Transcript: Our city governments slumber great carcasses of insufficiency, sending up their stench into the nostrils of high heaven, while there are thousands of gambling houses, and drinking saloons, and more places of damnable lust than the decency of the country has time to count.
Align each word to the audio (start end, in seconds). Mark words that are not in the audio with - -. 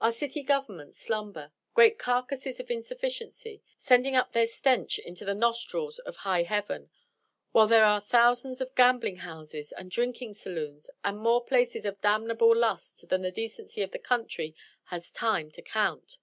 Our 0.00 0.10
city 0.10 0.42
governments 0.42 0.98
slumber 0.98 1.52
great 1.72 2.00
carcasses 2.00 2.58
of 2.58 2.68
insufficiency, 2.68 3.62
sending 3.76 4.16
up 4.16 4.32
their 4.32 4.48
stench 4.48 4.98
into 4.98 5.24
the 5.24 5.36
nostrils 5.36 6.00
of 6.00 6.16
high 6.16 6.42
heaven, 6.42 6.90
while 7.52 7.68
there 7.68 7.84
are 7.84 8.00
thousands 8.00 8.60
of 8.60 8.74
gambling 8.74 9.18
houses, 9.18 9.70
and 9.70 9.88
drinking 9.88 10.34
saloons, 10.34 10.90
and 11.04 11.18
more 11.18 11.44
places 11.44 11.84
of 11.86 12.00
damnable 12.00 12.56
lust 12.56 13.08
than 13.08 13.22
the 13.22 13.30
decency 13.30 13.82
of 13.82 13.92
the 13.92 14.00
country 14.00 14.56
has 14.86 15.12
time 15.12 15.48
to 15.52 15.62
count. 15.62 16.18